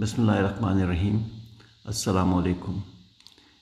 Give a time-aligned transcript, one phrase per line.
[0.00, 1.16] بسم اللہ الرحمن الرحیم
[1.84, 2.78] السلام علیکم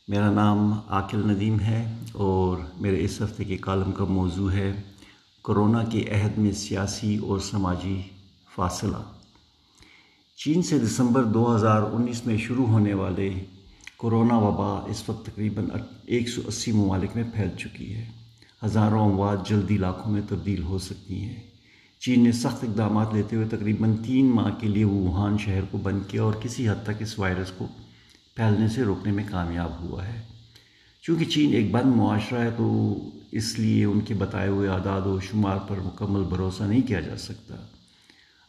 [0.09, 4.83] میرا نام عاقل ندیم ہے اور میرے اس ہفتے کے کالم کا موضوع ہے
[5.45, 8.03] کرونا کے عہد میں سیاسی اور سماجی
[8.55, 9.03] فاصلہ۔
[10.37, 13.45] چین سے دسمبر دو ہزار انیس میں شروع ہونے والے
[14.01, 15.65] کرونا وبا اس وقت تقریباً
[16.07, 18.11] ایک سو اسی ممالک میں پھیل چکی ہے۔
[18.65, 21.50] ہزاروں اموات جلدی لاکھوں میں تبدیل ہو سکتی ہیں۔
[22.01, 26.01] چین نے سخت اقدامات لیتے ہوئے تقریباً تین ماہ کے لیے ووہان شہر کو بند
[26.09, 27.67] کیا اور کسی حد تک اس وائرس کو
[28.37, 30.21] پھیلنے سے روکنے میں کامیاب ہوا ہے۔
[31.03, 32.95] چونکہ چین ایک بند معاشرہ ہے تو
[33.33, 37.17] اس لیے ان کے بتائے ہوئے اعداد و شمار پر مکمل بھروسہ نہیں کیا جا
[37.17, 37.57] سکتا۔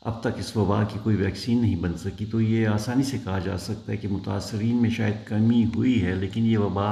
[0.02, 3.39] اب تک اس وبا کی کوئی ویکسین نہیں بن سکی تو یہ آسانی سے کہا
[3.39, 6.91] جا سکتا ہے کہ متاثرین میں شاید کمی ہوئی ہے، لیکن یہ وبا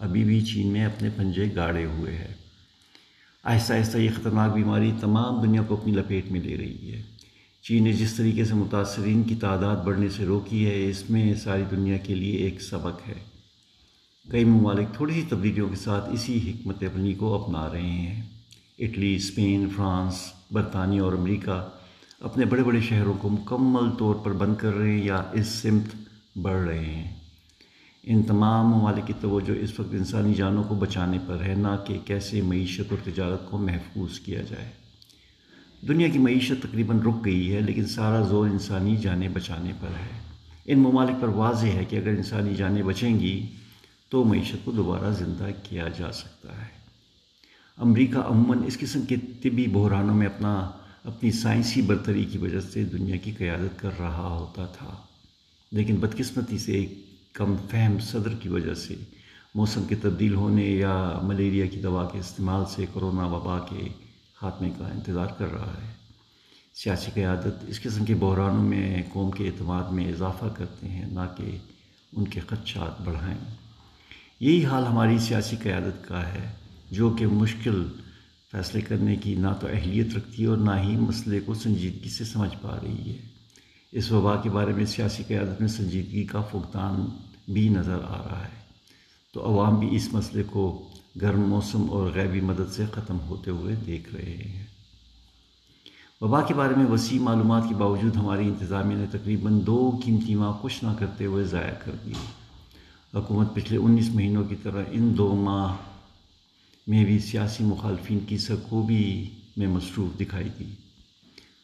[0.00, 2.45] ابھی بھی چین میں اپنے پنجے گاڑے ہوئے ہے
[3.46, 7.02] آہستہ آہستہ یہ خطرناک بیماری تمام دنیا کو اپنی لپیٹ میں لے رہی ہے۔
[7.62, 11.62] چین نے جس طریقے سے متاثرین کی تعداد بڑھنے سے روکی ہے، اس میں ساری
[11.70, 13.14] دنیا کے لیے ایک سبق ہے۔
[14.30, 18.22] کئی ممالک تھوڑی سی تبدیلیوں کے ساتھ اسی حکمت عملی کو اپنا رہے ہیں۔
[18.78, 20.14] اٹلی، اسپین، فرانس،
[20.50, 21.68] برطانیہ اور امریکہ
[22.20, 25.96] اپنے بڑے بڑے شہروں کو مکمل طور پر بند کر رہے ہیں یا اس سمت
[26.38, 27.14] بڑھ رہے ہیں۔
[28.06, 31.98] ان تمام ممالک کی توجہ اس وقت انسانی جانوں کو بچانے پر ہے، نہ کہ
[32.04, 34.68] کیسے معیشت اور تجارت کو محفوظ کیا جائے۔
[35.88, 40.18] دنیا کی معیشت تقریباً رک گئی ہے، لیکن سارا زور انسانی جانیں بچانے پر ہے۔
[40.66, 43.46] ان ممالک پر واضح ہے کہ اگر انسانی جانیں بچیں گی
[44.08, 46.68] تو معیشت کو دوبارہ زندہ کیا جا سکتا ہے۔
[47.78, 50.70] امریکہ عموماً اس قسم کے طبی بحرانوں میں اپنا،
[51.04, 54.94] اپنی سائنسی برتری کی وجہ سے دنیا کی قیادت کر رہا ہوتا تھا،
[55.72, 57.05] لیکن بدقسمتی سے ایک
[57.36, 58.94] کم فہم صدر کی وجہ سے
[59.54, 63.88] موسم کے تبدیل ہونے یا ملیریا کی دوا کے استعمال سے کرونا وبا کے
[64.34, 65.92] خاتمے کا انتظار کر رہا ہے۔
[66.74, 71.20] سیاسی قیادت اس قسم کے بحرانوں میں قوم کے اعتماد میں اضافہ کرتے ہیں نہ
[71.36, 71.56] کہ
[72.12, 73.54] ان کے خدشات بڑھائیں۔
[74.40, 76.52] یہی حال ہماری سیاسی قیادت کا ہے،
[76.90, 77.84] جو کہ مشکل
[78.52, 82.24] فیصلے کرنے کی نہ تو اہلیت رکھتی ہے اور نہ ہی مسئلے کو سنجیدگی سے
[82.24, 83.18] سمجھ پا رہی ہے۔
[83.92, 88.44] اس وبا کے بارے میں سیاسی قیادت میں سنجیدگی کا فقدان بھی نظر آ رہا
[88.44, 88.56] ہے۔
[89.34, 90.88] تو عوام بھی اس مسئلے کو
[91.22, 94.64] گرم موسم اور غیبی مدد سے ختم ہوتے ہوئے دیکھ رہے ہیں۔
[96.20, 100.52] وبا کے بارے میں وسیع معلومات کے باوجود ہماری انتظامیہ نے تقریباً دو قیمتی ماہ
[100.62, 102.12] کچھ نہ کرتے ہوئے ضائع کر دی۔
[103.14, 105.76] حکومت پچھلے انیس مہینوں کی طرح ان دو ماہ
[106.86, 110.64] میں بھی سیاسی مخالفین کی سکوبی میں مصروف دکھائی دی۔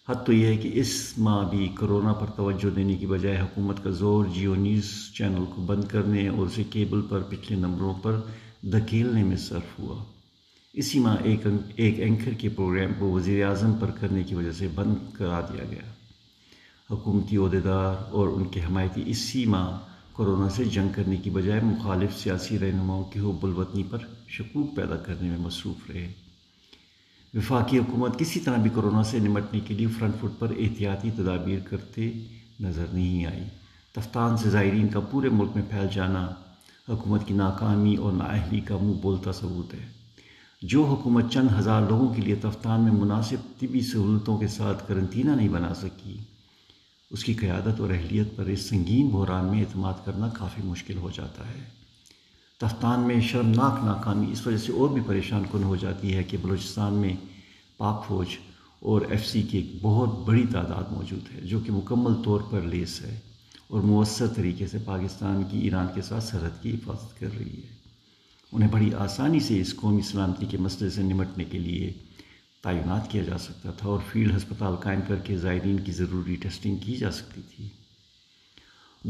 [0.08, 3.84] حد تو یہ ہے کہ اس ماہ بھی کرونا پر توجہ دینے کی بجائے حکومت
[3.84, 8.20] کا زور جیو نیوز چینل کو بند کرنے اور اسے کیبل پر پچھلے نمبروں پر
[8.62, 10.04] دھکیلنے میں صرف ہوا۔
[10.72, 11.46] اسی ماہ ایک
[11.76, 15.64] ایک اینکر کے پروگرام کو وزیر اعظم پر کرنے کی وجہ سے بند کرا دیا
[15.70, 15.92] گیا۔
[16.90, 19.78] حکومتی عہدیدار اور ان کے حمایتی اسی ماہ
[20.16, 23.98] کرونا سے جنگ کرنے کی بجائے مخالف سیاسی رہنماؤں کی حب الوطنی پر
[24.28, 26.12] شکوک پیدا کرنے میں مصروف رہے۔
[27.34, 31.58] وفاقی حکومت کسی طرح بھی کرونا سے نمٹنے کے لیے فرنٹ فٹ پر احتیاطی تدابیر
[31.70, 32.12] کرتے
[32.60, 33.42] نظر نہیں آئی۔
[33.92, 36.28] تفتان سے زائرین کا پورے ملک میں پھیل جانا
[36.88, 39.86] حکومت کی ناکامی اور نااہلی کا منہ بولتا ثبوت ہے۔
[40.62, 45.30] جو حکومت چند ہزار لوگوں کے لیے تفتان میں مناسب طبی سہولتوں کے ساتھ کرنطینہ
[45.30, 46.16] نہیں بنا سکی،
[47.10, 51.10] اس کی قیادت اور اہلیت پر اس سنگین بحران میں اعتماد کرنا کافی مشکل ہو
[51.14, 51.81] جاتا ہے۔
[52.62, 56.36] تفتان میں شرمناک ناکامی اس وجہ سے اور بھی پریشان کن ہو جاتی ہے کہ
[56.42, 57.14] بلوچستان میں
[57.76, 58.26] پاک فوج
[58.80, 62.60] اور ایف سی کی ایک بہت بڑی تعداد موجود ہے جو کہ مکمل طور پر
[62.60, 63.20] لیس ہے
[63.68, 67.74] اور مؤثر طریقے سے پاکستان کی، ایران کے ساتھ سرحد کی حفاظت کر رہی ہے۔
[68.52, 71.92] انہیں بڑی آسانی سے اس قومی سلامتی کے مسئلے سے نمٹنے کے لیے
[72.62, 76.76] تعینات کیا جا سکتا تھا اور فیلڈ ہسپتال قائم کر کے زائرین کی ضروری ٹیسٹنگ
[76.76, 77.68] کی جا سکتی تھی۔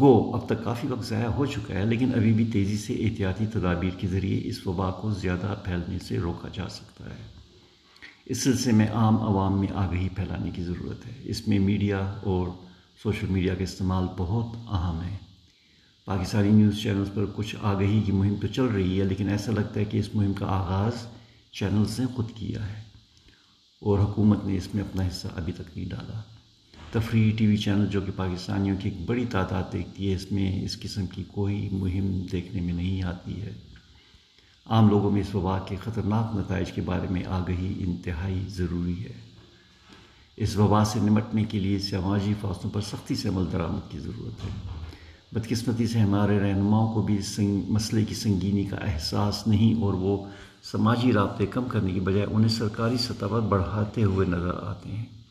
[0.01, 3.47] گو، اب تک کافی وقت ضائع ہو چکا ہے، لیکن ابھی بھی تیزی سے احتیاطی
[3.47, 7.27] تدابیر کے ذریعے اس وبا کو زیادہ پھیلنے سے روکا جا سکتا ہے۔
[8.27, 12.49] اس سلسلے میں عام عوام میں آگہی پھیلانے کی ضرورت ہے۔ اس میں میڈیا اور
[13.03, 15.17] سوشل میڈیا کا استعمال بہت اہم ہے۔
[16.05, 19.81] پاکستانی نیوز چینلز پر کچھ آگہی کی مہم تو چل رہی ہے، لیکن ایسا لگتا
[19.81, 21.07] ہے کہ اس مہم کا آغاز
[21.53, 22.83] چینلز نے خود کیا ہے
[23.81, 26.21] اور حکومت نے اس میں اپنا حصہ ابھی تک نہیں ڈالا۔
[26.93, 30.65] تفریحی ٹی وی چینل جو کہ پاکستانیوں کی ایک بڑی تعداد دیکھتی ہے، اس میں
[30.65, 33.53] اس قسم کی کوئی مہم دیکھنے میں نہیں آتی ہے۔
[34.67, 39.21] عام لوگوں میں اس وبا کے خطرناک نتائج کے بارے میں آگہی انتہائی ضروری ہے۔
[40.37, 44.45] اس وبا سے نمٹنے کے لیے سماجی فاصلوں پر سختی سے عمل درآمد کی ضرورت
[44.45, 44.51] ہے۔
[45.33, 50.27] بدقسمتی سے ہمارے رہنماؤں کو بھی سنگ، مسئلے کی سنگینی کا احساس نہیں اور وہ
[50.63, 55.22] سماجی رابطے کم کرنے کی بجائے انہیں سرکاری سطح پر بڑھاتے ہوئے نظر آتے ہیں۔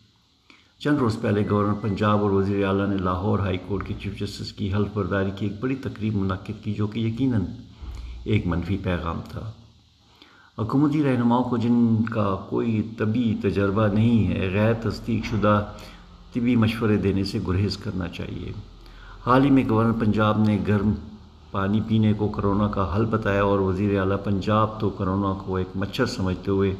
[0.83, 4.53] چند روز پہلے گورنر پنجاب اور وزیر اعلیٰ نے لاہور ہائی کورٹ کے چیف جسٹس
[4.53, 7.45] کی حلف برداری کی ایک بڑی تقریب منعقد کی جو کہ یقیناً
[8.23, 9.51] ایک منفی پیغام تھا۔
[10.59, 15.65] حکومتی رہنماؤں کو جن کا کوئی طبی تجربہ نہیں ہے، غیر تصدیق شدہ
[16.33, 18.51] طبی مشورے دینے سے گریز کرنا چاہیے۔
[19.25, 20.91] حال ہی میں گورنر پنجاب نے گرم
[21.51, 25.67] پانی پینے کو کرونا کا حل بتایا اور وزیر اعلیٰ پنجاب تو کرونا کو ایک
[25.75, 26.75] مچھر سمجھتے ہوئے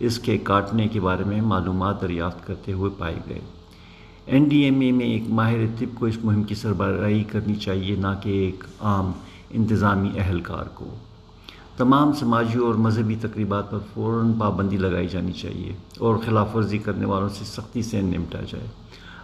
[0.00, 3.38] اس کے کاٹنے کے بارے میں معلومات دریافت کرتے ہوئے پائے گئے۔
[4.26, 7.96] این ڈی ایم اے میں ایک ماہر طب کو اس مہم کی سربراہی کرنی چاہیے،
[7.96, 9.12] نہ کہ ایک عام
[9.50, 10.94] انتظامی اہلکار کو۔
[11.76, 17.04] تمام سماجی اور مذہبی تقریبات پر فوراً پابندی لگائی جانی چاہیے اور خلاف ورزی کرنے
[17.04, 18.66] والوں سے سختی سے نمٹا جائے۔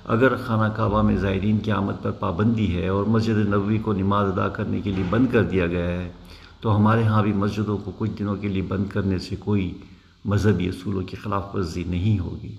[0.05, 4.27] اگر خانہ کعبہ میں زائرین کی آمد پر پابندی ہے اور مسجد نبوی کو نماز
[4.29, 6.11] ادا کرنے کے لیے بند کر دیا گیا ہے،
[6.61, 9.73] تو ہمارے ہاں بھی مسجدوں کو کچھ دنوں کے لیے بند کرنے سے کوئی
[10.27, 12.57] مذہبی اصولوں کی خلاف ورزی نہیں ہوگی۔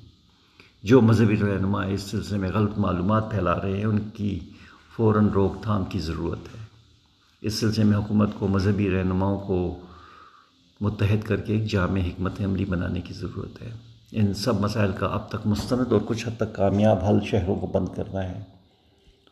[0.84, 4.40] جو مذہبی رہنما اس سلسلے میں غلط معلومات پھیلا رہے ہیں، ان کی
[4.96, 6.66] فوراً روک تھام کی ضرورت ہے۔
[7.42, 9.80] اس سلسلے میں حکومت کو مذہبی رہنماؤں کو
[10.82, 13.70] متحد کر کے ایک جامع حکمت عملی بنانے کی ضرورت ہے۔
[14.12, 17.68] ان سب مسائل کا اب تک مستند اور کچھ حد تک کامیاب حل شہروں کو
[17.68, 18.40] بند کرنا ہے۔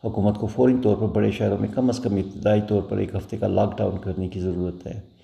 [0.04, 3.16] حکومت کو فوری طور پر بڑے شہروں میں کم از کم ابتدائی طور پر ایک
[3.16, 5.15] ہفتے کا لاک ڈاؤن کرنے کی ضرورت ہے۔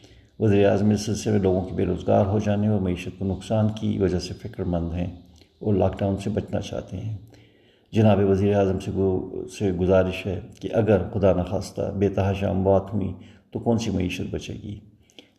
[0.42, 3.68] وزیر اعظم اس سلسلے میں لوگوں کی بے روزگار ہو جانے اور معیشت کو نقصان
[3.70, 5.08] کی وجہ سے فکر مند ہیں
[5.60, 7.18] اور لاک ڈاؤن سے بچنا چاہتے ہیں۔
[7.92, 8.92] جناب وزیر اعظم سے
[9.58, 13.14] سے گزارش ہے کہ اگر خدا نخواستہ بے تحاشا اموات ہوئیں
[13.52, 14.80] تو کون سی معیشت بچے گی؟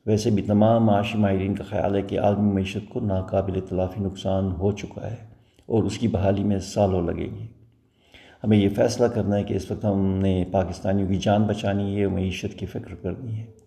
[0.06, 4.52] ویسے بھی تمام معاشی ماہرین کا خیال ہے کہ عالمی معیشت کو ناقابل تلافی نقصان
[4.52, 5.16] ہو چکا ہے
[5.66, 7.46] اور اس کی بحالی میں سالوں لگے گی
[8.44, 12.06] ہمیں یہ فیصلہ کرنا ہے کہ اس وقت ہم نے پاکستانیوں کی جان بچانی ہے
[12.06, 13.61] معیشت کی فکر کرنی ہے۔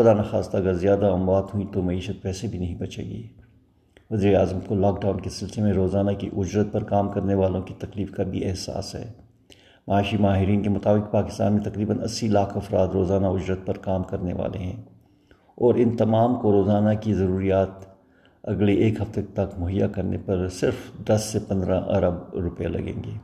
[0.00, 3.28] خدا نخواستہ اگر زیادہ اموات ہوئیں تو معیشت پیسے بھی نہیں بچے گی۔
[4.10, 7.62] وزیر اعظم کو لاک ڈاؤن کے سلسلے میں روزانہ کی اجرت پر کام کرنے والوں
[7.62, 9.12] کی تکلیف کا بھی احساس ہے۔
[9.86, 14.32] معاشی ماہرین کے مطابق پاکستان میں تقریباً اسی لاکھ افراد روزانہ اجرت پر کام کرنے
[14.32, 14.82] والے ہیں۔
[15.54, 17.84] اور ان تمام کو روزانہ کی ضروریات
[18.42, 20.74] اگلے ایک ہفتے تک مہیا کرنے پر صرف
[21.06, 23.18] دس سے پندرہ ارب روپے لگیں گے۔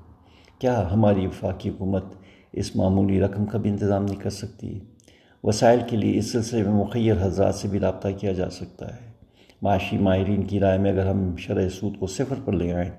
[0.58, 2.04] کیا ہماری وفاقی حکومت
[2.52, 4.80] اس معمولی رقم کا بھی انتظام نہیں کر سکتی؟
[5.46, 9.00] وسائل کے لیے اس سلسلے میں مخیر حضرات سے بھی رابطہ کیا جا سکتا ہے۔
[9.62, 12.90] معاشی ماہرین کی رائے میں اگر ہم شرح سود کو صفر پر لے آئیں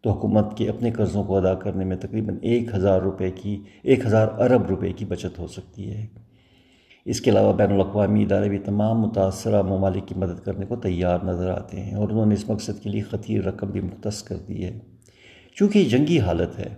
[0.00, 4.06] تو حکومت کے اپنے قرضوں کو ادا کرنے میں تقریباً ایک ہزار روپے کی، ایک
[4.06, 6.06] ہزار ارب روپے کی بچت ہو سکتی ہے۔
[7.04, 11.18] اس کے علاوہ بین الاقوامی ادارے بھی تمام متاثرہ ممالک کی مدد کرنے کو تیار
[11.24, 14.36] نظر آتے ہیں اور انہوں نے اس مقصد کے لیے خطیر رقم بھی مختص کر
[14.36, 14.78] دی ہے۔
[15.54, 16.68] چونکہ یہ جنگی حالت ہے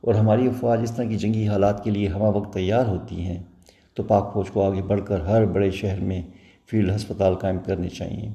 [0.00, 3.42] اور ہماری افواج اس طرح کی جنگی حالات کے لیے ہمہ وقت تیار ہوتی ہیں
[3.98, 6.22] تو پاک فوج کو آگے بڑھ کر ہر بڑے شہر میں
[6.70, 8.28] فیلڈ ہسپتال قائم کرنے چاہیے۔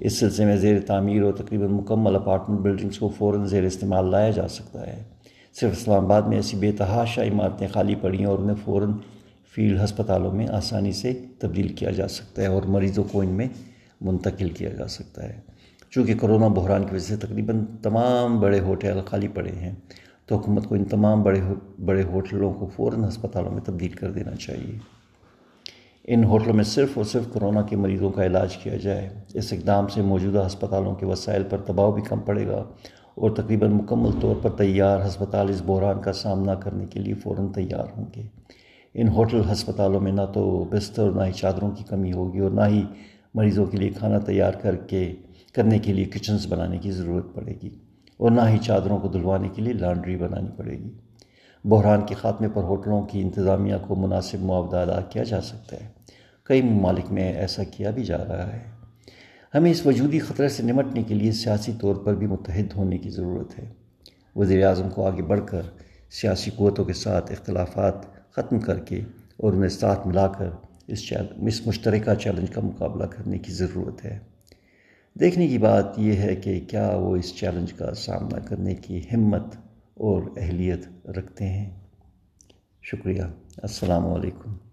[0.00, 4.30] اس سلسلے میں زیر تعمیر اور تقریباً مکمل اپارٹمنٹ بلڈنگز کو فوراً زیر استعمال لایا
[4.30, 5.02] جا سکتا ہے۔
[5.54, 8.92] صرف اسلام آباد میں ایسی بے تحاشا عمارتیں خالی پڑی ہیں اور انہیں فوراً
[9.54, 13.48] فیلڈ ہسپتالوں میں آسانی سے تبدیل کیا جا سکتا ہے اور مریضوں کو ان میں
[14.00, 15.40] منتقل کیا جا سکتا ہے۔
[15.90, 19.74] چونکہ کرونا بحران کی وجہ سے تقریباً تمام بڑے ہوٹل خالی پڑے ہیں،
[20.26, 21.40] تو حکومت کو ان تمام بڑے
[21.84, 24.97] بڑے ہوٹلوں کو فوراً ہسپتالوں میں تبدیل کر دینا چاہیے۔
[26.10, 29.88] ان ہوٹلوں میں صرف اور صرف کرونا کے مریضوں کا علاج کیا جائے، اس اقدام
[29.88, 32.64] سے موجودہ ہسپتالوں کے وسائل پر دباؤ بھی کم پڑے گا
[33.14, 37.48] اور تقریباً مکمل طور پر تیار ہسپتال اس بحران کا سامنا کرنے کے لیے فوراً
[37.48, 38.22] تیار ہوں گے۔
[38.94, 42.66] ان ہوٹل ہسپتالوں میں نہ تو بستر نہ ہی چادروں کی کمی ہوگی اور نہ
[42.66, 42.82] ہی
[43.34, 45.14] مریضوں کے لیے کھانا تیار کر کے،
[45.52, 47.70] کرنے کے لیے کچنز بنانے کی ضرورت پڑے گی
[48.16, 50.90] اور نہ ہی چادروں کو دھلوانے کے لیے لانڈری بنانی پڑے گی۔
[51.64, 55.97] بحران کے خاتمے پر ہوٹلوں کی انتظامیہ کو مناسب معاوضہ ادا کیا جا سکتا ہے۔
[56.48, 58.64] کئی ممالک میں ایسا کیا بھی جا رہا ہے۔
[59.54, 63.10] ہمیں اس وجودی خطرے سے نمٹنے کے لیے سیاسی طور پر بھی متحد ہونے کی
[63.10, 63.64] ضرورت ہے۔
[64.36, 65.62] وزیر اعظم کو آگے بڑھ کر
[66.10, 67.94] سیاسی قوتوں کے ساتھ اختلافات
[68.32, 69.00] ختم کر کے
[69.36, 70.50] اور انہیں ساتھ ملا کر
[70.86, 74.18] اس اس مشترکہ چیلنج کا مقابلہ کرنے کی ضرورت ہے۔
[75.20, 79.56] دیکھنے کی بات یہ ہے کہ کیا وہ اس چیلنج کا سامنا کرنے کی ہمت
[79.94, 81.70] اور اہلیت رکھتے ہیں۔
[82.82, 83.22] شکریہ۔
[83.56, 84.67] السلام علیکم۔